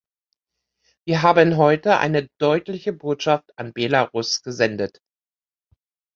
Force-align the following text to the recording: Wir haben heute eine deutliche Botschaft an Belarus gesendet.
Wir 1.07 1.21
haben 1.21 1.57
heute 1.57 1.99
eine 1.99 2.27
deutliche 2.39 2.91
Botschaft 2.91 3.51
an 3.59 3.71
Belarus 3.71 4.41
gesendet. 4.41 4.97